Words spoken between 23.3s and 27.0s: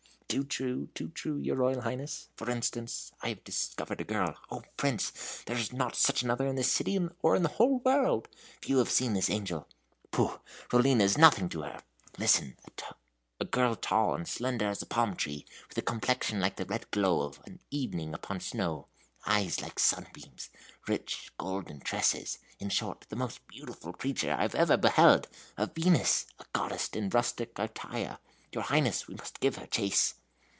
beautiful creature I ever beheld a Venus a goddess